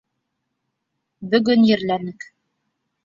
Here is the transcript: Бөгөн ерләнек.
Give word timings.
Бөгөн 1.35 1.67
ерләнек. 1.73 2.29